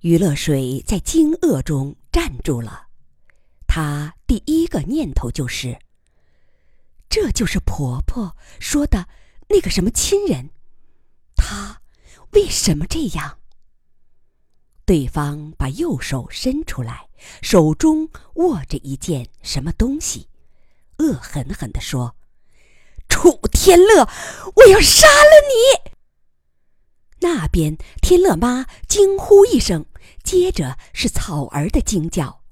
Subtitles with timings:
[0.00, 2.86] 于乐水在惊愕中站住了，
[3.66, 5.78] 他第一个念头就是：
[7.08, 9.08] 这就是婆婆说的
[9.48, 10.50] 那个什么亲人，
[11.34, 11.80] 他
[12.32, 13.38] 为什么这样？
[14.84, 17.08] 对方把右手伸出来，
[17.42, 20.28] 手中握着一件什么东西，
[20.98, 22.16] 恶狠狠地说
[23.08, 24.08] ：“楚天乐，
[24.54, 25.90] 我要杀了你！”
[27.20, 29.86] 那边天乐妈惊呼一声，
[30.22, 32.42] 接着是草儿的惊叫。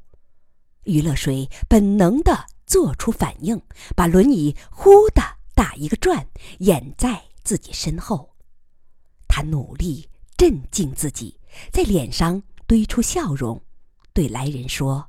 [0.85, 3.61] 于乐水本能的做出反应，
[3.95, 5.23] 把轮椅呼的
[5.55, 6.27] 打一个转，
[6.59, 8.37] 掩在自己身后。
[9.29, 11.39] 他努力镇静自己。
[11.73, 13.63] 在脸上堆出笑容，
[14.13, 15.09] 对来人说：“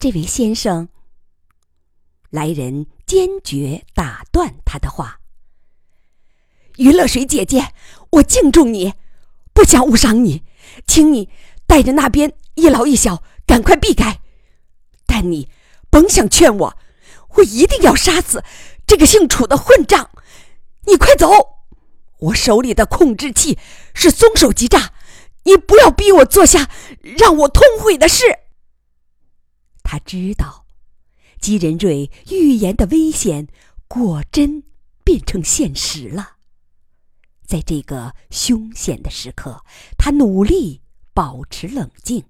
[0.00, 0.88] 这位先生。”
[2.30, 5.20] 来人坚决打断他的话
[6.76, 7.72] ：“于乐水姐姐，
[8.16, 8.94] 我敬重你，
[9.52, 10.42] 不想误伤你，
[10.86, 11.28] 请你
[11.66, 14.20] 带着那边一老一小赶快避开。
[15.06, 15.48] 但你
[15.90, 16.78] 甭想劝我，
[17.36, 18.42] 我一定要杀死
[18.86, 20.10] 这个姓楚的混账！
[20.86, 21.30] 你快走，
[22.18, 23.58] 我手里的控制器
[23.94, 24.92] 是松手即炸。”
[25.46, 26.68] 你不要逼我做下
[27.16, 28.24] 让我痛悔的事。
[29.84, 30.66] 他知道，
[31.40, 33.46] 姬仁瑞预言的危险
[33.86, 34.64] 果真
[35.04, 36.35] 变成现实了。
[37.46, 39.64] 在这个凶险的时刻，
[39.96, 40.82] 他努力
[41.14, 42.24] 保持冷静，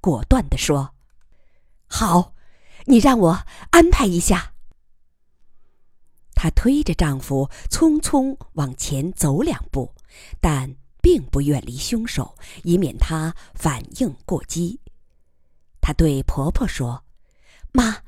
[0.00, 0.94] 果断地说
[1.88, 2.34] ：“好，
[2.86, 4.52] 你让我安排一下。”
[6.34, 9.94] 她推着丈夫匆匆往前走两步，
[10.40, 10.76] 但。
[11.00, 14.80] 并不远离凶手，以免他反应过激。
[15.80, 17.04] 她对婆婆说
[17.72, 18.02] ：“妈，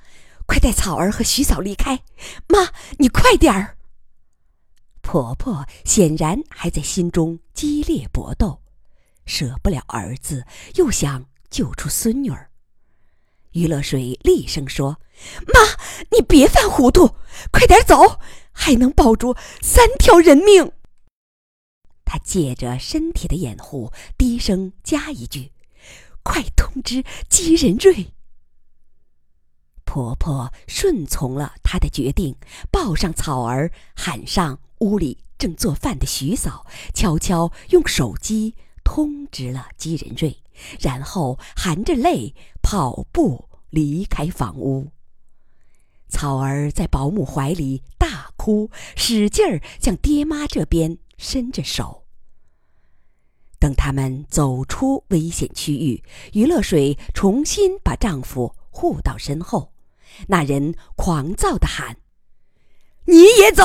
[0.44, 2.02] 快带草儿和徐嫂离开。
[2.48, 3.78] 妈，你快点儿。”
[5.02, 8.62] 婆婆显然还在心中激烈搏斗，
[9.26, 12.50] 舍不了儿子，又想救出孙女儿。
[13.52, 15.00] 于乐水厉声说
[15.52, 15.60] ：“妈，
[16.12, 17.16] 你别犯糊涂，
[17.50, 18.20] 快点走，
[18.52, 20.70] 还能保住三条人命。”
[22.04, 25.52] 他借着身体的掩护，低声加一句
[26.22, 28.12] ：“快通知姬仁瑞。”
[29.84, 32.36] 婆婆顺从了他的决定，
[32.70, 38.54] 抱上草儿，喊上屋里正做饭的徐嫂，悄悄用手机
[38.84, 40.36] 通知了姬仁瑞，
[40.80, 44.88] 然后含着泪跑步离开房屋。
[46.08, 52.04] 草儿在保姆怀里大哭，使劲儿向爹妈这边伸着手。
[53.58, 56.02] 等他们走出危险区域，
[56.32, 59.72] 于乐水重新把丈夫护到身后。
[60.28, 61.98] 那人狂躁地喊
[63.06, 63.64] ：“你也走，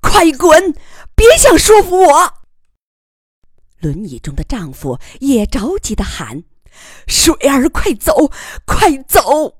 [0.00, 0.72] 快滚！
[1.14, 2.34] 别想说服我！”
[3.80, 6.44] 轮椅中的丈夫也着急地喊
[7.06, 8.30] ：“水儿，快走，
[8.66, 9.58] 快走！”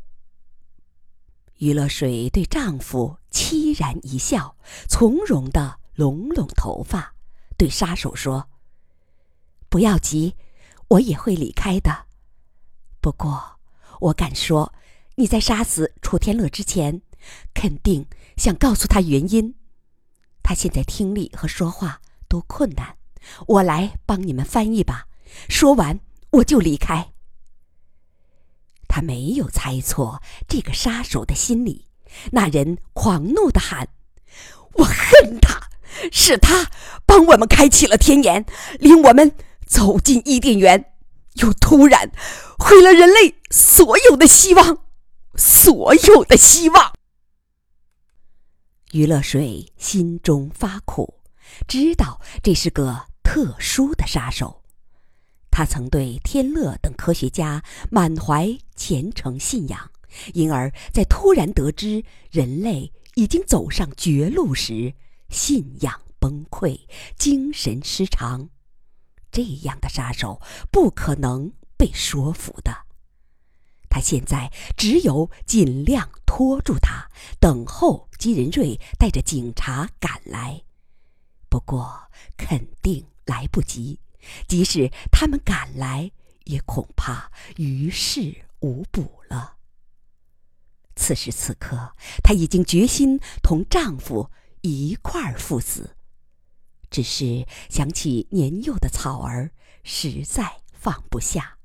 [1.58, 4.56] 于乐水对丈夫凄然一笑，
[4.88, 7.14] 从容地拢拢头发，
[7.56, 8.48] 对杀手说。
[9.68, 10.36] 不要急，
[10.88, 12.06] 我也会离开的。
[13.00, 13.58] 不过，
[14.00, 14.72] 我敢说，
[15.16, 17.02] 你在杀死楚天乐之前，
[17.52, 18.06] 肯定
[18.36, 19.54] 想告诉他原因。
[20.48, 22.96] 他现在听力和说话都困难，
[23.46, 25.04] 我来帮你们翻译吧。
[25.46, 26.00] 说完，
[26.30, 27.12] 我就离开。
[28.88, 31.88] 他没有猜错这个杀手的心理。
[32.32, 33.88] 那人狂怒的喊
[34.76, 35.68] ：“我恨他！
[36.10, 36.70] 是他
[37.04, 38.46] 帮我们开启了天眼，
[38.80, 39.36] 领我们……”
[39.68, 40.94] 走进伊甸园，
[41.42, 42.10] 又突然
[42.58, 44.78] 毁了人类所有的希望，
[45.36, 46.94] 所有的希望。
[48.92, 51.14] 于乐水心中发苦，
[51.66, 54.62] 知道这是个特殊的杀手。
[55.50, 59.90] 他曾对天乐等科学家满怀虔诚信仰，
[60.32, 64.94] 因而，在突然得知人类已经走上绝路时，
[65.28, 66.78] 信仰崩溃，
[67.18, 68.48] 精神失常。
[69.30, 72.87] 这样的杀手不可能被说服的。
[73.90, 80.62] 他现在只有尽量拖住他，等候金仁瑞带着警察赶来。
[81.48, 84.00] 不过肯定来不及，
[84.46, 86.12] 即使他们赶来，
[86.44, 89.56] 也恐怕于事无补了。
[90.94, 94.30] 此时此刻，她已经决心同丈夫
[94.62, 95.96] 一块儿赴死。
[96.90, 99.52] 只是想起年幼的草儿，
[99.84, 101.57] 实在放不下。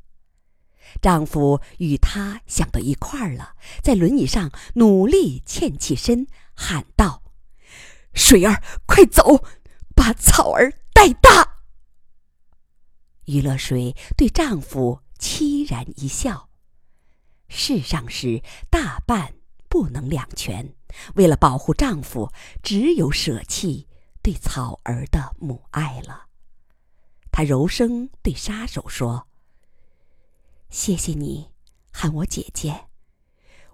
[1.02, 7.24] 丈夫与她想到一块儿了，在轮椅上努力欠起身，喊道
[8.14, 9.44] ：“水儿，快走，
[9.96, 11.64] 把草儿带大。”
[13.26, 16.50] 于乐水对丈夫凄然一笑。
[17.48, 19.36] 世上事大半
[19.70, 20.76] 不能两全，
[21.16, 22.32] 为了保护丈夫，
[22.62, 23.88] 只有舍弃
[24.22, 26.26] 对草儿的母爱了。
[27.32, 29.28] 她柔声对杀手说
[30.74, 31.52] ：“谢谢你
[31.92, 32.88] 喊我姐姐，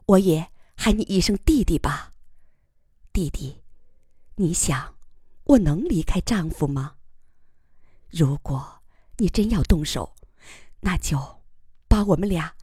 [0.06, 2.14] 我也喊你一声弟弟吧。
[3.14, 3.64] 弟弟，
[4.36, 4.98] 你想
[5.46, 6.98] 我能离开丈夫吗？
[8.10, 8.82] 如果
[9.16, 10.14] 你真要动手，
[10.82, 11.42] 那就
[11.88, 12.54] 把我们俩。”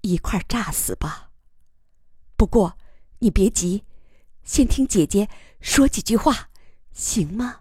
[0.00, 1.32] 一块炸死吧。
[2.34, 2.78] 不过，
[3.18, 3.84] 你别急，
[4.42, 5.28] 先听姐姐
[5.60, 6.48] 说几句话，
[6.94, 7.60] 行吗？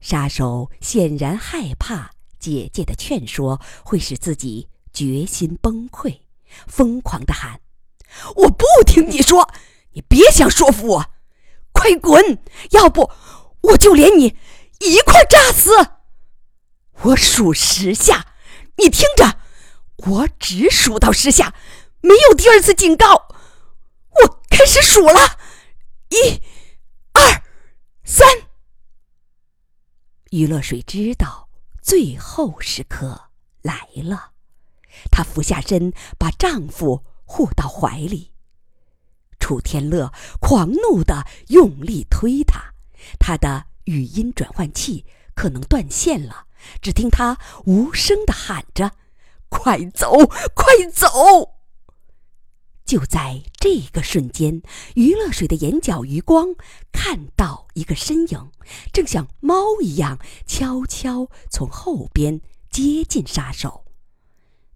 [0.00, 6.18] 杀手显然害怕姐姐的劝说会使自己决心崩溃，
[6.66, 7.60] 疯狂的喊
[8.34, 9.48] ：“我不听你说，
[9.92, 11.10] 你别想说服我，
[11.70, 12.42] 快滚！
[12.72, 13.12] 要不，
[13.60, 14.36] 我就连你
[14.80, 15.70] 一块炸死。
[17.02, 18.34] 我数十下，
[18.78, 19.38] 你听着。”
[20.04, 21.54] 我只数到十下，
[22.00, 23.28] 没有第二次警告。
[24.20, 25.38] 我开始数了，
[26.08, 26.42] 一、
[27.12, 27.44] 二、
[28.02, 28.26] 三。
[30.30, 31.48] 余乐水知道
[31.82, 33.30] 最后时刻
[33.60, 34.30] 来了，
[35.10, 38.32] 她俯下身把丈夫护到怀里。
[39.40, 42.72] 楚天乐狂怒的用力推她，
[43.18, 46.46] 她的语音转换器可能断线了，
[46.80, 47.36] 只听她
[47.66, 48.92] 无声的喊着。
[49.48, 50.10] 快走，
[50.54, 51.56] 快走！
[52.92, 54.60] 就在这个瞬间，
[54.96, 56.54] 余乐水的眼角余光
[56.92, 58.50] 看到一个身影，
[58.92, 63.86] 正像猫一样悄悄从后边接近杀手。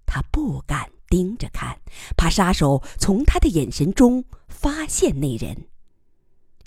[0.06, 1.78] 他不敢盯着看，
[2.16, 5.68] 怕杀手从他的眼神中发现那人。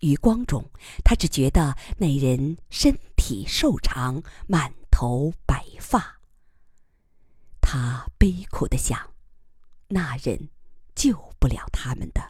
[0.01, 0.69] 余光中，
[1.03, 6.19] 他只觉得那人身体瘦长，满头白发。
[7.59, 9.15] 他悲苦的想
[9.89, 10.49] ：“那人
[10.99, 12.21] 救不了他们的。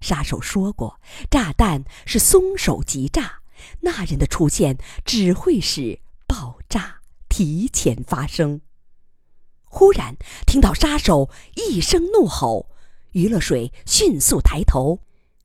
[0.00, 0.98] 杀手说过，
[1.30, 3.40] 炸弹是松手即炸，
[3.80, 8.62] 那人的出现只会使爆炸提前发生。”
[9.68, 10.16] 忽然
[10.46, 12.70] 听到杀手一声怒吼，
[13.12, 15.00] 余乐水迅速抬头，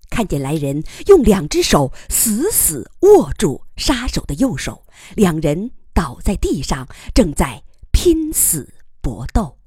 [0.09, 4.85] 看见来人用两只手死死握住杀手的右手，
[5.15, 8.73] 两人倒在地上，正在拼死。
[9.01, 9.57] 搏斗，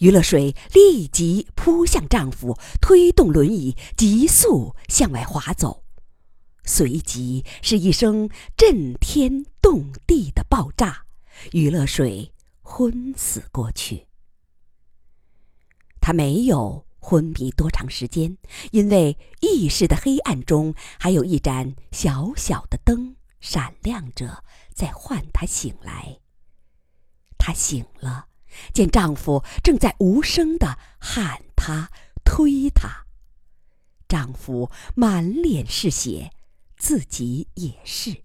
[0.00, 5.84] 余乐水立即扑向丈夫，推动轮椅急速向外滑走，
[6.64, 11.04] 随即是一声震天动地的爆炸，
[11.52, 12.32] 余乐水
[12.62, 14.06] 昏死过去。
[16.00, 18.36] 他没有昏迷多长时间，
[18.72, 24.42] 因为意识的黑暗中还有一盏小小的灯闪亮着，
[24.74, 26.18] 在唤他醒来。
[27.36, 28.26] 他醒了，
[28.72, 31.90] 见丈夫正在无声的喊她、
[32.24, 33.06] 推她。
[34.08, 36.32] 丈夫满脸是血，
[36.76, 38.22] 自己也是。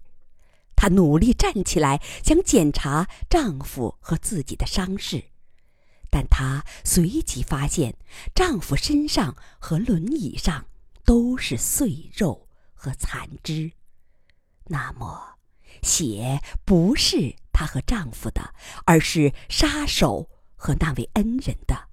[0.74, 5.30] 她努力站起来，想检查丈夫和自己的伤势，
[6.10, 7.96] 但她随即发现，
[8.34, 10.66] 丈夫身上和轮椅上
[11.04, 13.72] 都是碎肉和残肢。
[14.64, 15.35] 那么，
[15.86, 17.36] 血不是？
[17.52, 18.52] 她和丈夫的，
[18.84, 21.88] 而是杀手和那位恩人的。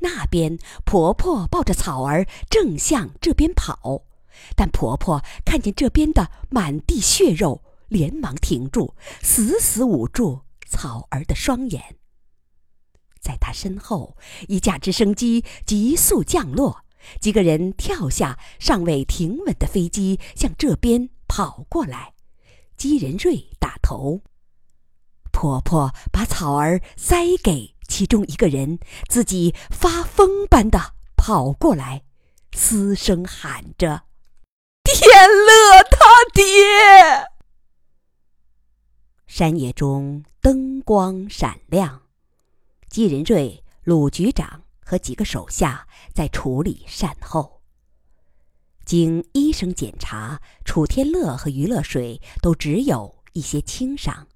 [0.00, 4.02] 那边婆婆抱着草儿正向这边跑，
[4.54, 11.96] 但婆婆看见这边的满地血肉，连忙停住，死死捂住草儿的双眼。
[13.20, 14.16] 在她身后，
[14.48, 16.84] 一架直升机急速降落，
[17.20, 22.12] 几个人跳下尚未停稳的飞机，向这边跑过来。
[22.76, 24.22] 姬仁瑞打头。
[25.32, 28.78] 婆婆把草儿塞给其中一个人，
[29.08, 32.04] 自己发疯般的跑过来，
[32.52, 34.04] 嘶声喊着
[34.84, 36.42] ：“天乐他爹！”
[39.28, 42.02] 山野中灯光闪亮，
[42.88, 47.55] 姬仁瑞、鲁局长和几个手下在处理善后。
[48.86, 54.28] 经医生检查，楚天乐和余乐水都只有一些轻伤。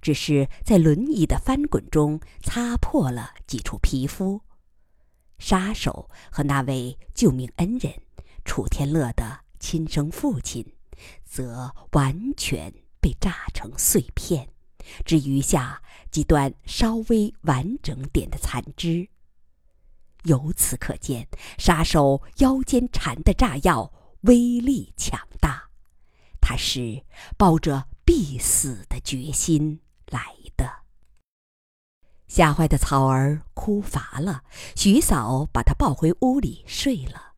[0.00, 4.40] 只是在轮椅的翻滚中擦破了几处皮肤，
[5.38, 7.94] 杀手和那位救命恩人
[8.44, 10.74] 楚天乐的亲生父亲，
[11.24, 14.48] 则完全被炸成碎片，
[15.04, 15.80] 只余下
[16.10, 19.08] 几段稍微完整点的残肢。
[20.24, 25.70] 由此可见，杀手腰间缠的炸药威力强大，
[26.40, 27.04] 他是
[27.36, 27.88] 抱着。
[28.04, 30.82] 必死的决心来的。
[32.26, 34.42] 吓坏的草儿哭乏了，
[34.74, 37.34] 徐嫂把她抱回屋里睡了。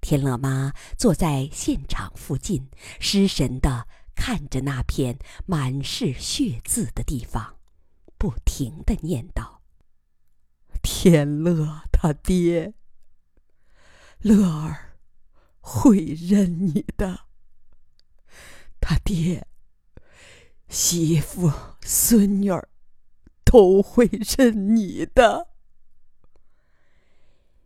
[0.00, 7.56] 天乐妈坐在现场附近，失神的看着那片满是血渍的地方，
[8.16, 9.55] 不停的念叨
[10.98, 12.72] ：“天乐他爹，
[14.20, 14.96] 乐儿
[15.60, 17.26] 会认你的。
[18.80, 19.46] 他爹、
[20.70, 22.70] 媳妇、孙女儿
[23.44, 25.48] 都会认你的。”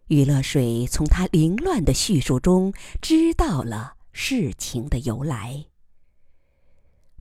[0.08, 5.66] 余乐水从他凌乱的叙述中知道了事情的由来。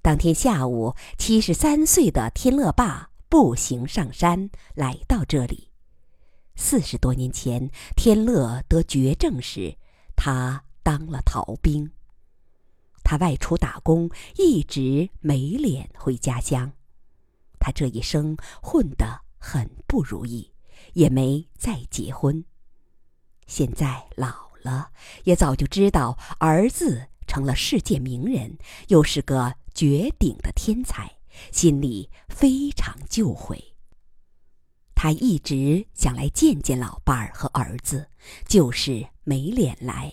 [0.01, 5.68] 当天下午，七十三岁的天乐爸步行上山来到这里。
[6.61, 9.77] 四十多年前，天乐得绝症时，
[10.17, 11.89] 他当了逃兵。
[13.01, 16.73] 他外出打工，一直没脸回家乡。
[17.59, 20.51] 他这一生混得很不如意，
[20.93, 22.43] 也没再结婚。
[23.47, 24.91] 现在老了，
[25.23, 28.57] 也早就知道儿子成了世界名人，
[28.89, 31.19] 又是个绝顶的天才，
[31.53, 33.68] 心里非常疚悔。
[35.01, 38.09] 他一直想来见见老伴儿和儿子，
[38.45, 40.11] 就是没脸来。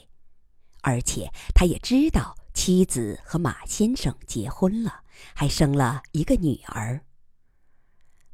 [0.80, 5.00] 而且他也知道妻子和马先生结婚了，
[5.34, 7.00] 还生了一个女儿。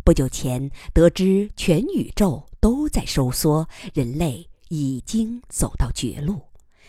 [0.04, 4.50] 不久前得知全宇宙都在收缩，人类。
[4.68, 6.48] 已经走到绝路，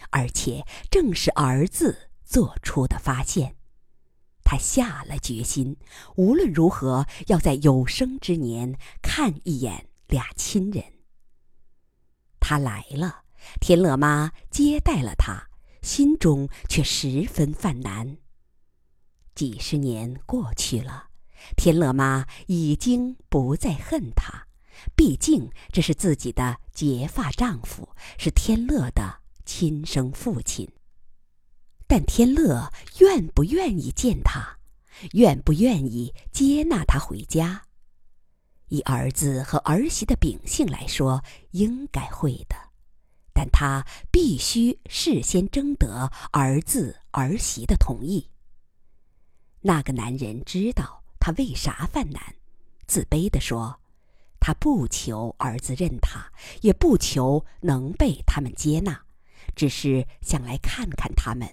[0.09, 3.57] 而且正是儿子做出的发现。
[4.53, 5.77] 他下了决心，
[6.15, 10.83] 无论如何要在有生之年看一眼俩亲人。
[12.39, 13.23] 他来了，
[13.59, 15.49] 天乐妈接待了他，
[15.81, 18.17] 心中却十分犯难。
[19.33, 21.07] 几十年过去了，
[21.57, 24.45] 天乐妈已经不再恨他。
[24.95, 30.69] 毕竟这是自己的结发丈夫，是天乐的亲生父亲。
[31.95, 34.57] 但天乐愿不愿意见他，
[35.11, 37.61] 愿不愿意接纳他回家？
[38.69, 42.55] 以儿子和儿媳的秉性来说，应该会的。
[43.31, 48.27] 但他必须事先征得儿子儿媳的同意。
[49.61, 52.19] 那个男人知道他为啥犯难，
[52.87, 53.79] 自卑地说。
[54.39, 56.25] 他不求儿子认他，
[56.61, 58.99] 也不求能被他们接纳，
[59.55, 61.47] 只是想来看看他们。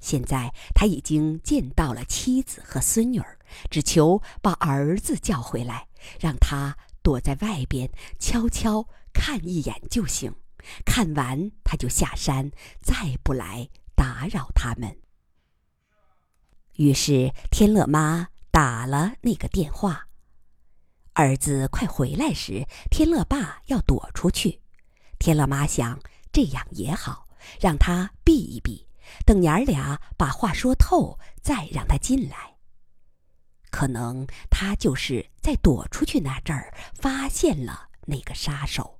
[0.00, 3.38] 现在他已经见到了妻子和孙女儿，
[3.70, 5.86] 只求把儿子叫回来，
[6.18, 10.34] 让他躲在外边悄悄看一眼就行。
[10.84, 12.50] 看完他就下山，
[12.82, 14.96] 再不来打扰他们。
[16.76, 20.06] 于是天乐妈打了那个电话。
[21.12, 24.60] 儿子快回来时，天乐爸要躲出去。
[25.18, 26.00] 天乐妈想，
[26.32, 27.26] 这样也好，
[27.60, 28.86] 让他避一避，
[29.24, 32.56] 等娘儿俩把话说透，再让他进来。
[33.70, 38.98] 可能他就是在躲出去那阵儿发现了那个杀手。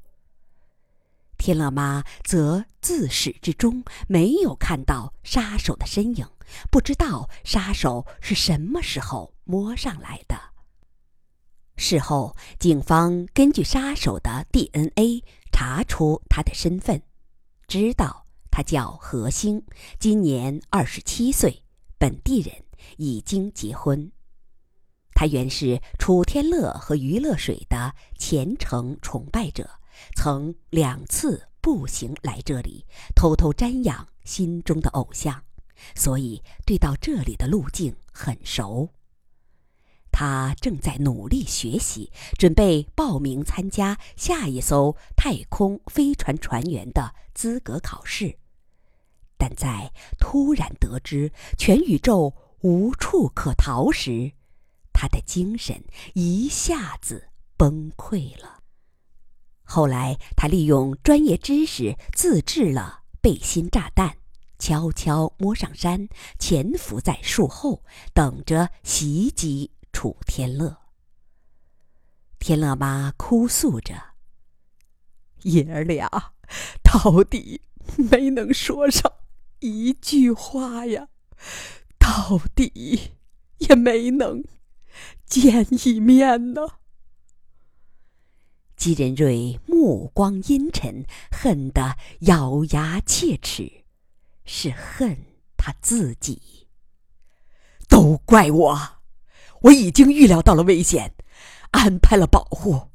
[1.36, 6.26] 天乐妈则自始至终没有看到杀手的身影，
[6.70, 10.38] 不知道杀手是什么时候摸上来的。
[11.76, 17.02] 事后，警方根据杀手的 DNA 查出他的身份，
[17.66, 19.64] 知道他叫何星，
[19.98, 21.62] 今年二十七岁，
[21.98, 22.64] 本地人，
[22.98, 24.10] 已经结婚。
[25.14, 29.68] 他原是楚天乐和余乐水的虔诚崇拜者，
[30.16, 35.42] 曾两次步行来这里，偷偷瞻仰心中的偶像，
[35.94, 38.90] 所以对到这里的路径很熟。
[40.10, 48.39] 他正在努力学习，准备报名参加下一艘太空飞船船员的资格考试，
[49.40, 54.32] 但在突然得知全宇宙无处可逃时，
[54.92, 55.82] 他的精神
[56.12, 58.60] 一下子崩溃了。
[59.64, 64.18] 后来，他利用专业知识自制了背心炸弹，
[64.58, 67.82] 悄悄摸上山，潜伏在树后，
[68.12, 69.72] 等着袭击。
[69.92, 70.78] 楚天乐，
[72.38, 73.94] 天乐妈哭诉着
[75.42, 76.08] ：“爷儿俩
[76.80, 77.60] 到底
[77.96, 79.12] 没能说上
[79.60, 81.08] 一句话呀，
[81.98, 83.12] 到底
[83.58, 84.42] 也没能
[85.26, 86.62] 见一面呢。”
[88.76, 93.84] 姬仁瑞目光阴沉，恨得咬牙切齿，
[94.46, 95.18] 是恨
[95.58, 96.68] 他自己。
[97.86, 98.80] 都怪我，
[99.62, 101.14] 我已经预料到了危险，
[101.72, 102.88] 安排了保护。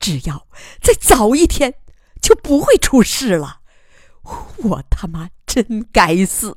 [0.00, 0.48] 只要
[0.80, 1.74] 再早一天，
[2.20, 3.57] 就不会出事了。
[4.64, 6.54] 我他妈真该死！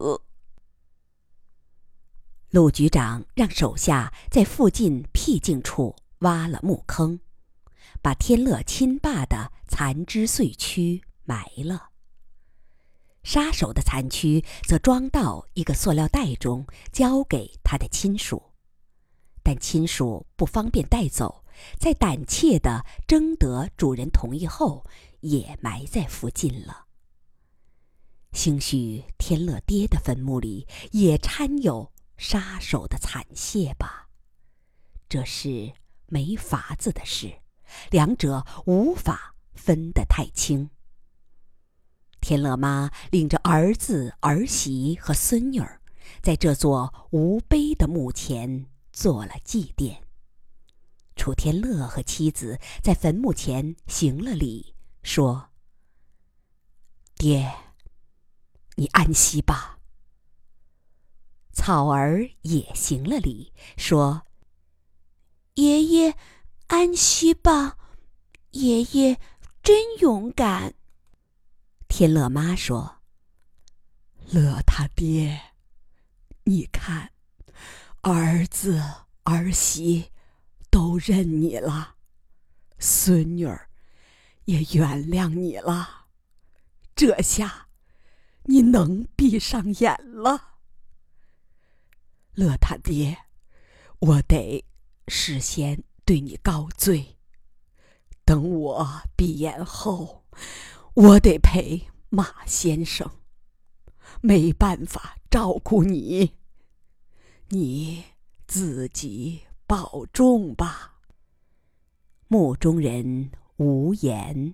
[2.50, 7.20] 陆局长让手下在附近僻静处挖了墓坑，
[8.02, 11.92] 把天乐亲爸的残肢碎躯埋了。
[13.24, 18.52] 杀手的残躯则装到一个塑料袋中，交给他的亲属，
[19.44, 21.46] 但亲属不方便带走，
[21.80, 24.86] 在胆怯的征得主人同意后，
[25.22, 26.88] 也埋在附近了。
[28.34, 34.08] 兴许天乐爹的坟墓里也掺有杀手的残血吧，
[35.10, 35.74] 这是
[36.08, 37.42] 没法子的事，
[37.90, 40.70] 两者无法分得太清。
[42.22, 45.82] 天乐妈领着儿子、儿媳和孙女儿，
[46.22, 49.98] 在这座无碑的墓前做了祭奠。
[51.16, 55.50] 楚天乐和妻子在坟墓前行了礼，说
[57.16, 57.52] ：“爹，
[58.76, 59.80] 你安息吧。”
[61.54, 64.26] 草儿也行了礼，说
[65.56, 66.18] ：“爷爷，
[66.68, 67.78] 安息吧，
[68.52, 69.20] 爷爷
[69.62, 70.74] 真勇敢。”
[71.90, 73.02] 天乐妈说
[74.32, 75.54] ：“乐他爹，
[76.46, 77.12] 你看，
[78.02, 78.82] 儿子
[79.24, 80.12] 儿媳
[80.70, 81.98] 都认你了，
[82.80, 83.70] 孙女儿
[84.46, 86.06] 也原谅你了，
[86.96, 87.68] 这下
[88.44, 90.58] 你能闭上眼了。
[92.34, 93.18] 乐他爹，
[94.00, 94.66] 我得
[95.08, 97.18] 事先对你告罪，
[98.26, 100.20] 等我闭眼后。”
[100.94, 103.10] 我得陪马先生，
[104.20, 106.34] 没办法照顾你，
[107.48, 108.04] 你
[108.46, 111.00] 自己保重吧。
[112.28, 114.54] 墓中人无言。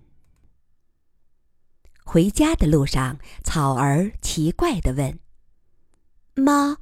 [2.09, 5.19] 回家的路上，草儿奇怪的问
[6.35, 6.77] ：“妈，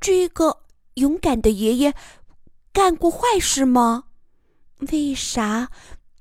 [0.00, 1.94] 这个勇敢的爷爷
[2.72, 4.06] 干过坏事吗？
[4.90, 5.70] 为啥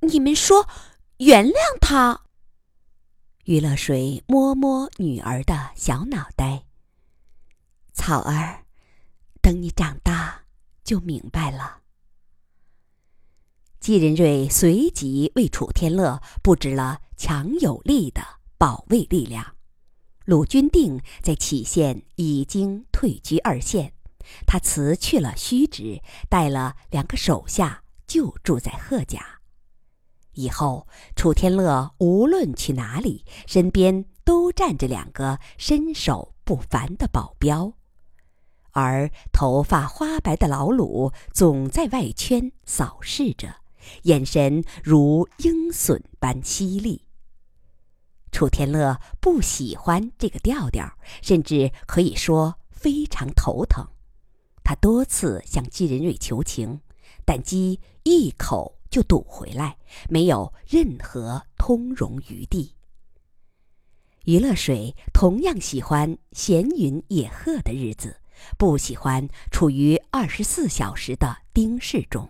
[0.02, 0.68] 你们说
[1.18, 2.22] 原谅他？”
[3.46, 6.66] 于乐水摸摸女儿的小脑袋。
[7.94, 8.64] 草儿，
[9.42, 10.44] 等你长大
[10.84, 11.80] 就明白了。
[13.80, 18.22] 季仁瑞随即为楚天乐布置了强有力的
[18.58, 19.46] 保卫力量。
[20.24, 23.92] 鲁军定在杞县已经退居二线，
[24.48, 29.20] 他辞去了虚职，带了两个手下就住在贺家。
[30.32, 37.74] 以后，楚天乐无论去哪里，身边都站着两个身手不凡的保镖，
[38.72, 43.56] 而头发花白的老鲁总在外圈扫视着，
[44.04, 47.04] 眼神如鹰隼般犀利。
[48.40, 50.90] 楚天乐不喜欢这个调调，
[51.22, 53.86] 甚至可以说非常头疼。
[54.64, 56.80] 他多次向季仁瑞求情，
[57.26, 58.78] 但姬一口。
[58.90, 59.78] 就堵回来，
[60.10, 62.74] 没有任何通融余地。
[64.26, 68.20] 余乐水同样喜欢闲云野鹤的日子，
[68.58, 72.28] 不喜欢处于二十四小时的盯视中。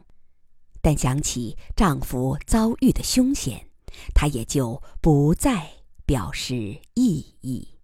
[0.81, 3.69] 但想起丈夫遭遇的凶险，
[4.13, 5.65] 她也就不再
[6.09, 6.55] 表示
[6.95, 7.78] 意义。